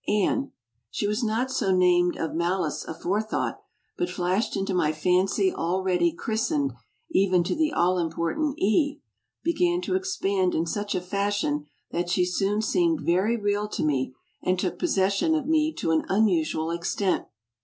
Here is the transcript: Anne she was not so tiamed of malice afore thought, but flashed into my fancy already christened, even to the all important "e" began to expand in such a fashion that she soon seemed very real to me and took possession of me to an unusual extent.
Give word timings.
Anne 0.07 0.51
she 0.89 1.05
was 1.05 1.23
not 1.23 1.51
so 1.51 1.67
tiamed 1.77 2.17
of 2.17 2.33
malice 2.33 2.83
afore 2.85 3.21
thought, 3.21 3.59
but 3.99 4.09
flashed 4.09 4.57
into 4.57 4.73
my 4.73 4.91
fancy 4.91 5.53
already 5.53 6.11
christened, 6.11 6.73
even 7.11 7.43
to 7.43 7.53
the 7.53 7.71
all 7.71 7.99
important 7.99 8.57
"e" 8.57 8.99
began 9.43 9.79
to 9.79 9.93
expand 9.93 10.55
in 10.55 10.65
such 10.65 10.95
a 10.95 11.01
fashion 11.01 11.67
that 11.91 12.09
she 12.09 12.25
soon 12.25 12.63
seemed 12.63 13.01
very 13.01 13.37
real 13.37 13.67
to 13.67 13.83
me 13.85 14.11
and 14.41 14.57
took 14.57 14.79
possession 14.79 15.35
of 15.35 15.45
me 15.45 15.71
to 15.71 15.91
an 15.91 16.03
unusual 16.09 16.71
extent. 16.71 17.27